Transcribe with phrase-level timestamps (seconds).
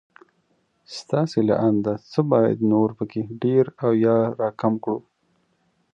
[0.97, 4.99] ستاسې له انده څه بايد نور په کې ډېر او يا را کم کړو